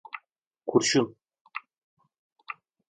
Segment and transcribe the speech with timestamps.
[0.65, 1.17] Kurşun.